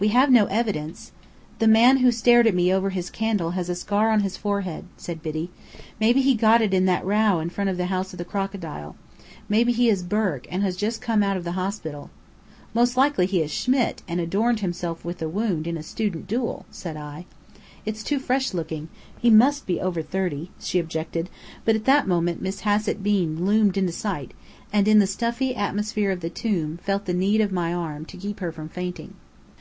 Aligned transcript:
We 0.00 0.08
have 0.08 0.28
no 0.28 0.46
evidence" 0.46 1.12
"The 1.60 1.68
man 1.68 1.98
who 1.98 2.10
stared 2.10 2.48
at 2.48 2.54
me 2.56 2.74
over 2.74 2.90
his 2.90 3.10
candle 3.10 3.52
has 3.52 3.68
a 3.68 3.76
scar 3.76 4.10
on 4.10 4.22
his 4.22 4.36
forehead," 4.36 4.86
said 4.96 5.22
Biddy. 5.22 5.52
"Maybe 6.00 6.20
he 6.20 6.34
got 6.34 6.60
it 6.60 6.74
in 6.74 6.84
that 6.86 7.04
row 7.06 7.38
in 7.38 7.48
front 7.48 7.70
of 7.70 7.76
the 7.76 7.86
House 7.86 8.12
of 8.12 8.18
the 8.18 8.24
Crocodile. 8.24 8.96
Maybe 9.48 9.70
he 9.70 9.88
is 9.88 10.02
Burke, 10.02 10.48
and 10.50 10.64
has 10.64 10.74
just 10.76 11.00
come 11.00 11.22
out 11.22 11.36
of 11.36 11.44
the 11.44 11.52
hospital." 11.52 12.10
"Most 12.74 12.96
likely 12.96 13.24
he 13.26 13.40
is 13.40 13.52
Schmidt, 13.52 14.02
and 14.08 14.20
adorned 14.20 14.58
himself 14.58 15.04
with 15.04 15.18
the 15.18 15.28
wound 15.28 15.64
in 15.68 15.76
a 15.78 15.84
student 15.84 16.26
duel," 16.26 16.66
said 16.72 16.96
I. 16.96 17.26
"It's 17.86 18.02
too 18.02 18.18
fresh 18.18 18.52
looking. 18.52 18.88
He 19.22 19.30
must 19.30 19.64
be 19.64 19.78
over 19.80 20.02
thirty," 20.02 20.50
she 20.58 20.80
objected, 20.80 21.30
but 21.64 21.76
at 21.76 21.84
that 21.84 22.08
moment 22.08 22.42
Miss 22.42 22.62
Hassett 22.62 23.00
Bean 23.04 23.44
loomed 23.46 23.76
into 23.76 23.92
sight; 23.92 24.32
and 24.72 24.88
in 24.88 24.98
the 24.98 25.06
stuffy 25.06 25.54
atmosphere 25.54 26.10
of 26.10 26.18
the 26.18 26.30
tomb 26.30 26.78
felt 26.82 27.04
the 27.04 27.14
need 27.14 27.40
of 27.40 27.52
my 27.52 27.72
arm 27.72 28.06
to 28.06 28.16
keep 28.16 28.40
her 28.40 28.50
from 28.50 28.68
fainting. 28.68 29.14